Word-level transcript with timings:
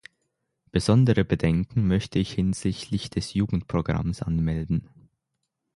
Besondere 0.71 1.23
Bedenken 1.23 1.85
möchte 1.85 2.17
ich 2.17 2.33
hinsichtlich 2.33 3.11
des 3.11 3.35
Jugendprogramms 3.35 4.23
anmelden. 4.23 4.89